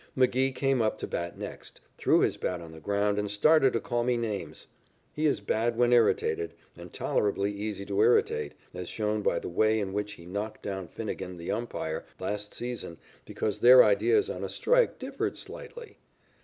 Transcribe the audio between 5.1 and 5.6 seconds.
He is